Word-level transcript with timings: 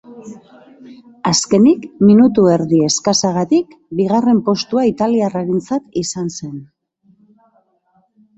Azkenik, 1.31 1.83
minutu 2.07 2.45
erdi 2.53 2.79
eskasagatik, 2.87 3.75
bigarren 4.01 4.41
postua 4.49 4.87
italiarrarentzat 4.93 5.87
izan 6.03 6.35
zen. 6.41 6.59